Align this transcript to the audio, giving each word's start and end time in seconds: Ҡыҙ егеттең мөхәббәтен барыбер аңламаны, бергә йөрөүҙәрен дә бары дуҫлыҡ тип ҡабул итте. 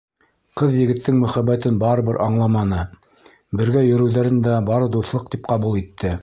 Ҡыҙ 0.59 0.71
егеттең 0.77 1.19
мөхәббәтен 1.23 1.77
барыбер 1.83 2.17
аңламаны, 2.29 2.79
бергә 3.61 3.85
йөрөүҙәрен 3.91 4.41
дә 4.49 4.57
бары 4.71 4.93
дуҫлыҡ 4.97 5.33
тип 5.37 5.47
ҡабул 5.53 5.79
итте. 5.85 6.17